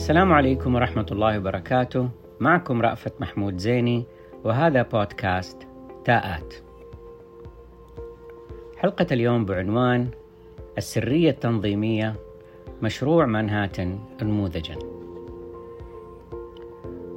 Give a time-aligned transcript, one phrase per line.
[0.00, 2.08] السلام عليكم ورحمة الله وبركاته.
[2.40, 4.04] معكم رأفت محمود زيني
[4.44, 5.68] وهذا بودكاست
[6.04, 6.54] تاءات.
[8.76, 10.08] حلقة اليوم بعنوان
[10.78, 12.14] السرية التنظيمية
[12.82, 14.78] مشروع مانهاتن نموذجا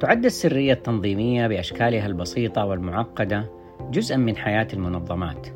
[0.00, 3.50] تعد السرية التنظيمية بأشكالها البسيطة والمعقدة
[3.90, 5.46] جزءا من حياة المنظمات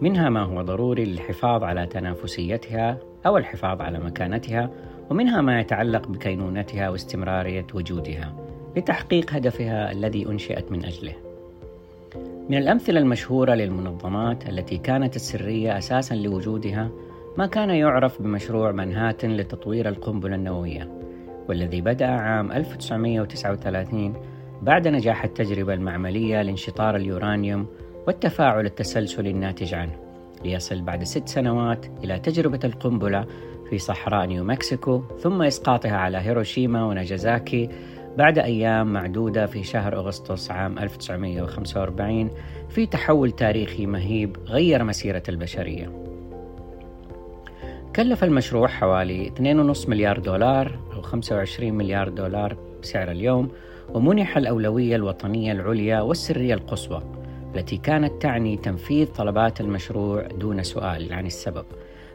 [0.00, 4.70] منها ما هو ضروري للحفاظ على تنافسيتها أو الحفاظ على مكانتها
[5.12, 8.32] ومنها ما يتعلق بكينونتها واستمرارية وجودها
[8.76, 11.12] لتحقيق هدفها الذي أنشئت من أجله.
[12.48, 16.90] من الأمثلة المشهورة للمنظمات التي كانت السرية أساسا لوجودها
[17.38, 20.88] ما كان يعرف بمشروع منهاتن لتطوير القنبلة النووية
[21.48, 24.14] والذي بدأ عام 1939
[24.62, 27.66] بعد نجاح التجربة المعملية لانشطار اليورانيوم
[28.06, 29.96] والتفاعل التسلسلي الناتج عنه
[30.44, 33.26] ليصل بعد ست سنوات إلى تجربة القنبلة
[33.72, 37.68] في صحراء نيو مكسيكو ثم إسقاطها على هيروشيما وناجازاكي
[38.16, 42.30] بعد أيام معدودة في شهر أغسطس عام 1945
[42.68, 45.92] في تحول تاريخي مهيب غير مسيرة البشرية.
[47.96, 49.32] كلف المشروع حوالي
[49.74, 53.48] 2.5 مليار دولار أو 25 مليار دولار بسعر اليوم
[53.94, 57.02] ومنح الأولوية الوطنية العليا والسرية القصوى
[57.54, 61.64] التي كانت تعني تنفيذ طلبات المشروع دون سؤال عن السبب.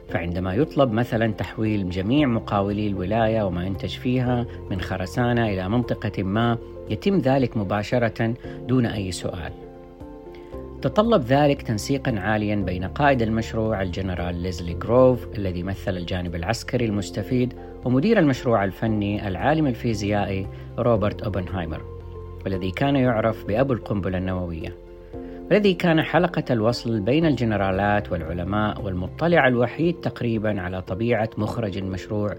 [0.08, 6.58] فعندما يطلب مثلا تحويل جميع مقاولي الولاية وما ينتج فيها من خرسانة إلى منطقة ما
[6.90, 8.34] يتم ذلك مباشرة
[8.68, 9.52] دون أي سؤال.
[10.82, 17.54] تطلب ذلك تنسيقا عاليا بين قائد المشروع الجنرال ليزلي جروف الذي مثل الجانب العسكري المستفيد
[17.84, 20.46] ومدير المشروع الفني العالم الفيزيائي
[20.78, 21.82] روبرت أوبنهايمر
[22.44, 24.87] والذي كان يعرف بأبو القنبلة النووية.
[25.50, 32.34] والذي كان حلقة الوصل بين الجنرالات والعلماء والمطلع الوحيد تقريبا على طبيعة مخرج المشروع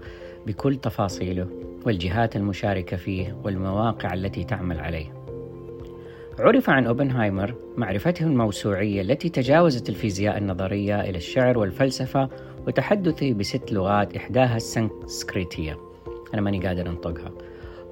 [0.46, 1.46] بكل تفاصيله
[1.86, 5.12] والجهات المشاركة فيه والمواقع التي تعمل عليه.
[6.38, 12.28] عرف عن أوبنهايمر معرفته الموسوعية التي تجاوزت الفيزياء النظرية إلى الشعر والفلسفة
[12.66, 15.78] وتحدثه بست لغات إحداها السنسكريتية.
[16.34, 17.32] أنا ماني قادر أنطقها.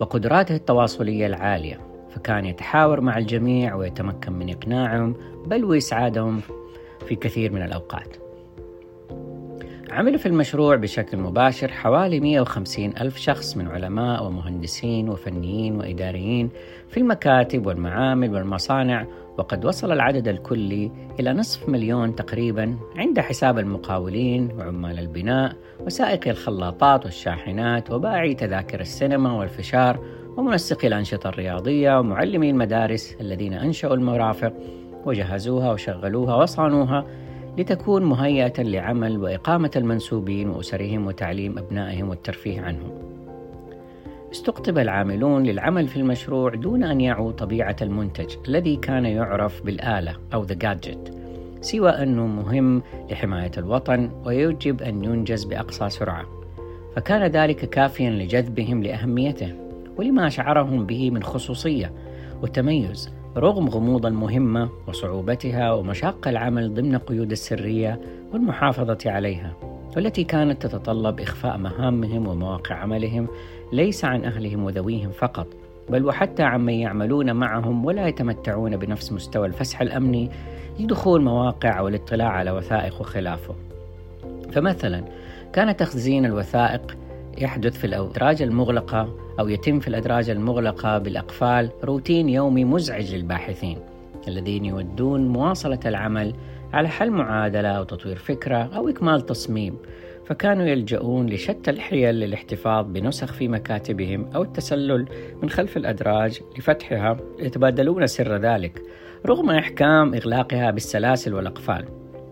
[0.01, 1.88] وقدراته التواصلية العالية.
[2.11, 5.15] فكان يتحاور مع الجميع ويتمكن من إقناعهم
[5.47, 6.41] بل وإسعادهم
[7.07, 8.17] في كثير من الأوقات.
[9.91, 16.51] عمل في المشروع بشكل مباشر حوالي 150 ألف شخص من علماء ومهندسين وفنيين وإداريين
[16.89, 19.07] في المكاتب والمعامل والمصانع
[19.39, 20.91] وقد وصل العدد الكلي
[21.21, 29.33] إلى نصف مليون تقريبا عند حساب المقاولين وعمال البناء وسائقي الخلاطات والشاحنات وبائعي تذاكر السينما
[29.33, 29.99] والفشار
[30.39, 34.53] ومنسقي الأنشطة الرياضية ومعلمي المدارس الذين أنشأوا المرافق
[35.07, 37.07] وجهزوها وشغلوها وصانوها
[37.59, 42.91] لتكون مهيئة لعمل وإقامة المنسوبين وأسرهم وتعليم أبنائهم والترفيه عنهم.
[44.33, 50.47] استقطب العاملون للعمل في المشروع دون أن يعوا طبيعة المنتج الذي كان يعرف بالآلة أو
[50.47, 51.13] the gadget
[51.61, 56.25] سوى أنه مهم لحماية الوطن ويجب أن ينجز بأقصى سرعة
[56.97, 59.68] فكان ذلك كافيا لجذبهم لأهميته
[59.99, 61.93] ولما شعرهم به من خصوصية
[62.43, 68.01] وتميز رغم غموض المهمة وصعوبتها ومشاق العمل ضمن قيود السرية
[68.33, 69.53] والمحافظة عليها
[69.97, 73.29] والتي كانت تتطلب إخفاء مهامهم ومواقع عملهم
[73.73, 75.47] ليس عن أهلهم وذويهم فقط
[75.91, 80.31] بل وحتى عمن يعملون معهم ولا يتمتعون بنفس مستوى الفسح الأمني
[80.81, 83.55] لدخول مواقع أو الاطلاع على وثائق وخلافه.
[84.53, 85.05] فمثلا
[85.53, 86.97] كان تخزين الوثائق
[87.41, 93.79] يحدث في الأدراج المغلقة أو يتم في الأدراج المغلقة بالأقفال روتين يومي مزعج للباحثين
[94.29, 96.35] الذين يودون مواصلة العمل
[96.73, 99.79] على حل معادلة أو تطوير فكرة أو إكمال تصميم
[100.27, 105.07] فكانوا يلجؤون لشتى الحيل للاحتفاظ بنسخ في مكاتبهم أو التسلل
[105.43, 108.83] من خلف الأدراج لفتحها يتبادلون سر ذلك
[109.27, 111.85] رغم إحكام إغلاقها بالسلاسل والأقفال.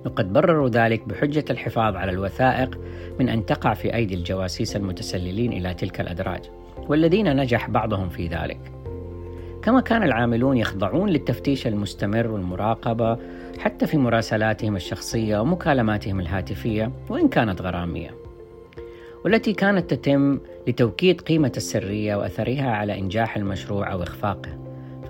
[0.07, 2.79] وقد برروا ذلك بحجة الحفاظ على الوثائق
[3.21, 6.41] من أن تقع في أيدي الجواسيس المتسللين إلى تلك الأدراج
[6.89, 8.73] والذين نجح بعضهم في ذلك.
[9.63, 13.19] كما كان العاملون يخضعون للتفتيش المستمر والمراقبة
[13.59, 18.11] حتى في مراسلاتهم الشخصية ومكالماتهم الهاتفية وإن كانت غرامية
[19.25, 24.66] والتي كانت تتم لتوكيد قيمة السرية وأثرها على إنجاح المشروع أو إخفاقه.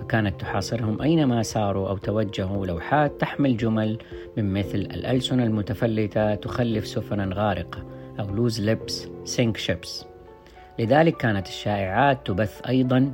[0.07, 3.97] فكانت تحاصرهم أينما ساروا أو توجهوا لوحات تحمل جمل
[4.37, 7.83] من مثل الألسنة المتفلتة تخلف سفنا غارقة
[8.19, 10.05] أو لوز ليبس سينك شيبس
[10.79, 13.13] لذلك كانت الشائعات تبث أيضا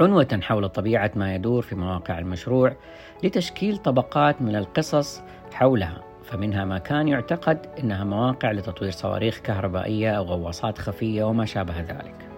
[0.00, 2.76] عنوة حول طبيعة ما يدور في مواقع المشروع
[3.22, 5.22] لتشكيل طبقات من القصص
[5.52, 11.80] حولها فمنها ما كان يعتقد إنها مواقع لتطوير صواريخ كهربائية أو غواصات خفية وما شابه
[11.80, 12.29] ذلك.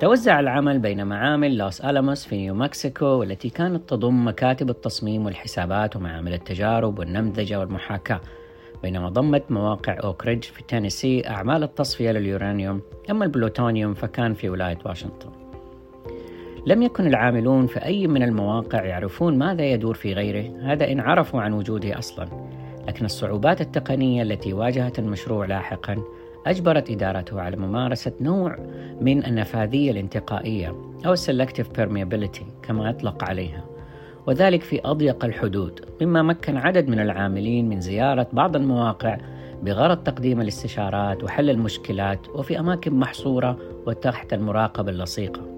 [0.00, 5.96] توزع العمل بين معامل لوس ألاموس في نيو مكسيكو والتي كانت تضم مكاتب التصميم والحسابات
[5.96, 8.20] ومعامل التجارب والنمذجة والمحاكاة.
[8.82, 15.30] بينما ضمت مواقع أوكريدج في تينيسي أعمال التصفية لليورانيوم أما البلوتونيوم فكان في ولاية واشنطن.
[16.66, 21.40] لم يكن العاملون في أي من المواقع يعرفون ماذا يدور في غيره هذا إن عرفوا
[21.40, 22.28] عن وجوده أصلا.
[22.88, 26.02] لكن الصعوبات التقنية التي واجهت المشروع لاحقا
[26.46, 28.58] أجبرت إدارته على ممارسة نوع
[29.00, 30.68] من النفاذية الانتقائية
[31.06, 33.64] أو Selective Permeability كما يطلق عليها
[34.26, 39.18] وذلك في أضيق الحدود مما مكن عدد من العاملين من زيارة بعض المواقع
[39.62, 45.55] بغرض تقديم الاستشارات وحل المشكلات وفي أماكن محصورة وتحت المراقبة اللصيقة.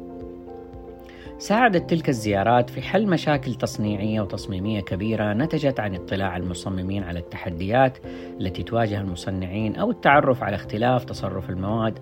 [1.38, 7.98] ساعدت تلك الزيارات في حل مشاكل تصنيعية وتصميمية كبيرة نتجت عن اطلاع المصممين على التحديات
[8.40, 11.98] التي تواجه المصنعين أو التعرف على اختلاف تصرف المواد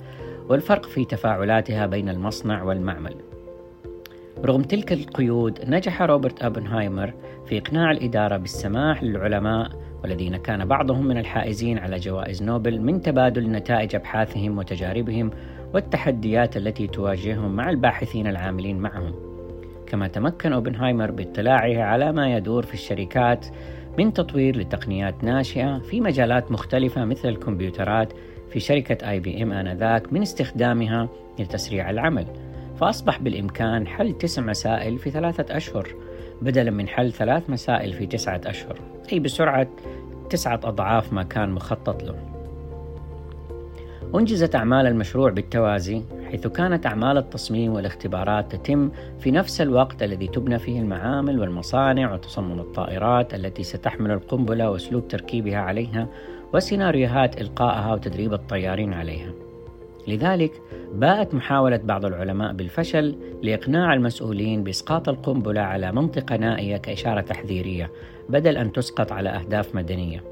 [0.49, 3.15] والفرق في تفاعلاتها بين المصنع والمعمل.
[4.44, 7.15] رغم تلك القيود نجح روبرت أوبنهايمر
[7.47, 9.71] في إقناع الإدارة بالسماح للعلماء
[10.03, 15.31] والذين كان بعضهم من الحائزين على جوائز نوبل من تبادل نتائج أبحاثهم وتجاربهم
[15.75, 19.25] والتحديات التي تواجههم مع الباحثين العاملين معهم
[19.87, 23.47] كما تمكن أوبنهايمر باطلاعه على ما يدور في الشركات
[23.99, 28.12] من تطوير لتقنيات ناشئة في مجالات مختلفة مثل الكمبيوترات
[28.50, 32.27] في شركة آي بي إم آنذاك من استخدامها لتسريع العمل.
[32.81, 35.88] فأصبح بالإمكان حل تسع مسائل في ثلاثة أشهر
[36.43, 38.79] بدلا من حل ثلاث مسائل في تسعة أشهر.
[39.12, 39.69] أي بسرعة
[40.31, 42.15] تسعة أضعاف ما كان مخطط له.
[44.15, 48.90] أنجزت أعمال المشروع بالتوازي حيث كانت أعمال التصميم والاختبارات تتم
[49.20, 55.58] في نفس الوقت الذي تبنى فيه المعامل والمصانع وتصمم الطائرات التي ستحمل القنبلة وأسلوب تركيبها
[55.58, 56.08] عليها
[56.55, 59.31] وسيناريوهات إلقائها وتدريب الطيارين عليها.
[60.08, 60.52] لذلك
[60.94, 67.90] باءت محاولة بعض العلماء بالفشل لإقناع المسؤولين بإسقاط القنبلة على منطقة نائية كإشارة تحذيرية
[68.28, 70.25] بدل أن تسقط على أهداف مدنية.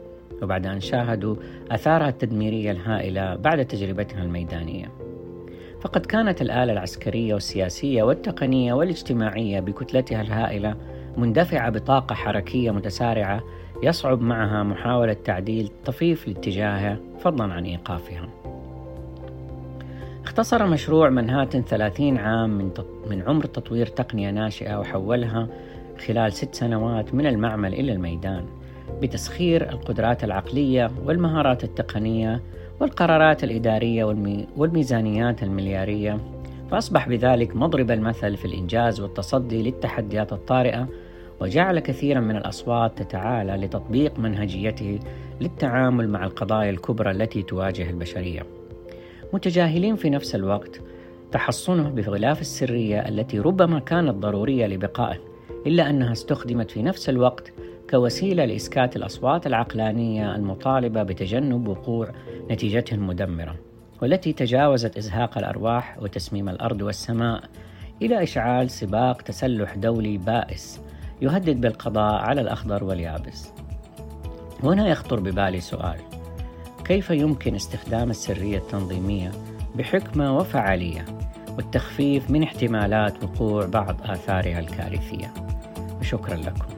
[0.43, 1.37] وبعد أن شاهدوا
[1.70, 5.04] أثارها التدميرية الهائلة بعد تجربتها الميدانية.
[5.85, 10.77] فقد كانت الآلة العسكرية والسياسية والتقنية والاجتماعية بكتلتها الهائلة
[11.17, 13.43] مندفعة بطاقة حركية متسارعة
[13.83, 18.29] يصعب معها محاولة تعديل طفيف لاتجاهها فضلا عن إيقافها.
[20.25, 22.71] اختصر مشروع منهاتن 30 عام من
[23.11, 25.49] من عمر تطوير تقنية ناشئة وحولها
[26.07, 28.45] خلال ست سنوات من المعمل إلى الميدان
[29.03, 32.41] بتسخير القدرات العقلية والمهارات التقنية
[32.81, 34.05] والقرارات الإدارية
[34.56, 36.21] والميزانيات المليارية.
[36.71, 40.88] فأصبح بذلك مضرب المثل في الإنجاز والتصدي للتحديات الطارئة
[41.41, 44.99] وجعل كثيرا من الأصوات تتعالى لتطبيق منهجيته
[45.41, 48.47] للتعامل مع القضايا الكبرى التي تواجه البشرية.
[49.32, 50.81] متجاهلين في نفس الوقت
[51.32, 55.19] تحصنه بغلاف السرية التي ربما كانت ضرورية لبقائه
[55.67, 57.53] إلا أنها استخدمت في نفس الوقت
[57.91, 62.09] كوسيلة لإسكات الأصوات العقلانية المطالبة بتجنب وقوع
[62.51, 63.57] نتيجته المدمرة
[64.03, 67.45] والتي تجاوزت إزهاق الأرواح وتسميم الأرض والسماء
[68.03, 70.81] إلى إشعال سباق تسلح دولي بائس
[71.23, 73.53] يهدد بالقضاء على الأخضر واليابس.
[74.63, 75.99] هنا يخطر ببالي سؤال
[76.85, 79.32] كيف يمكن استخدام السرية التنظيمية
[79.75, 81.05] بحكمة وفعالية
[81.56, 85.35] والتخفيف من احتمالات وقوع بعض آثارها الكارثية؟
[86.01, 86.74] وشكرا لكم.